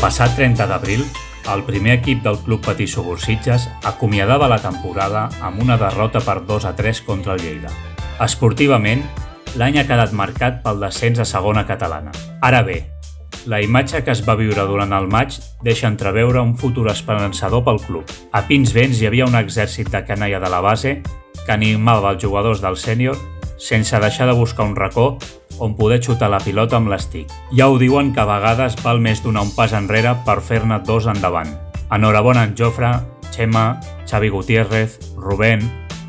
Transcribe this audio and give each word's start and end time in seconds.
passat 0.00 0.36
30 0.36 0.68
d'abril, 0.70 1.02
el 1.50 1.62
primer 1.66 1.98
equip 1.98 2.22
del 2.22 2.38
Club 2.44 2.62
Patí 2.64 2.86
Subursitges 2.86 3.68
acomiadava 3.84 4.48
la 4.48 4.60
temporada 4.62 5.28
amb 5.42 5.62
una 5.62 5.76
derrota 5.76 6.20
per 6.20 6.44
2 6.46 6.64
a 6.64 6.74
3 6.76 7.00
contra 7.02 7.34
el 7.34 7.42
Lleida. 7.42 7.72
Esportivament, 8.22 9.02
l'any 9.58 9.80
ha 9.80 9.86
quedat 9.88 10.12
marcat 10.12 10.62
pel 10.62 10.78
descens 10.80 11.18
a 11.18 11.26
segona 11.26 11.66
catalana. 11.66 12.12
Ara 12.40 12.62
bé, 12.62 12.84
la 13.46 13.60
imatge 13.60 14.04
que 14.04 14.14
es 14.14 14.22
va 14.22 14.38
viure 14.38 14.62
durant 14.70 14.92
el 14.94 15.08
maig 15.10 15.34
deixa 15.66 15.90
entreveure 15.90 16.40
un 16.40 16.56
futur 16.56 16.88
esperançador 16.92 17.64
pel 17.64 17.82
club. 17.82 18.04
A 18.32 18.46
Pins 18.46 18.72
Vents 18.72 19.00
hi 19.00 19.10
havia 19.10 19.26
un 19.26 19.34
exèrcit 19.34 19.90
de 19.90 20.04
canalla 20.06 20.40
de 20.40 20.50
la 20.50 20.62
base 20.64 21.00
que 21.44 21.52
animava 21.52 22.14
els 22.14 22.22
jugadors 22.22 22.62
del 22.62 22.78
sènior 22.78 23.18
sense 23.58 23.98
deixar 24.00 24.26
de 24.26 24.38
buscar 24.38 24.66
un 24.66 24.76
racó 24.76 25.18
on 25.58 25.76
poder 25.76 26.00
xutar 26.02 26.30
la 26.30 26.40
pilota 26.42 26.78
amb 26.78 26.90
l'estic. 26.92 27.30
Ja 27.52 27.68
ho 27.68 27.78
diuen 27.78 28.12
que 28.14 28.22
a 28.22 28.28
vegades 28.28 28.76
val 28.82 29.00
més 29.00 29.22
donar 29.22 29.44
un 29.46 29.52
pas 29.54 29.72
enrere 29.72 30.16
per 30.26 30.40
fer-ne 30.42 30.80
dos 30.86 31.06
endavant. 31.10 31.50
Enhorabona 31.92 32.44
en 32.44 32.54
Jofre, 32.58 32.90
Xema, 33.34 33.80
Xavi 34.08 34.30
Gutiérrez, 34.30 34.98
Rubén, 35.16 35.62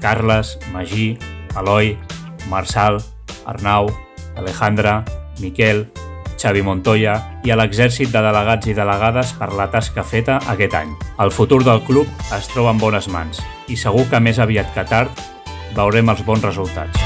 Carles, 0.00 0.58
Magí, 0.72 1.18
Eloi, 1.58 1.96
Marçal, 2.48 3.00
Arnau, 3.46 3.90
Alejandra, 4.36 5.04
Miquel, 5.40 5.86
Xavi 6.36 6.62
Montoya 6.62 7.16
i 7.44 7.52
a 7.52 7.56
l'exèrcit 7.56 8.12
de 8.12 8.20
delegats 8.20 8.68
i 8.68 8.76
delegades 8.76 9.32
per 9.38 9.52
la 9.56 9.70
tasca 9.72 10.04
feta 10.04 10.38
aquest 10.52 10.76
any. 10.76 10.92
El 11.22 11.32
futur 11.32 11.62
del 11.64 11.82
club 11.88 12.28
es 12.36 12.52
troba 12.52 12.74
en 12.74 12.82
bones 12.82 13.08
mans 13.08 13.42
i 13.72 13.80
segur 13.80 14.06
que 14.10 14.20
més 14.20 14.38
aviat 14.38 14.72
que 14.76 14.86
tard 14.88 15.26
veurem 15.76 16.12
els 16.12 16.24
bons 16.28 16.44
resultats. 16.44 17.05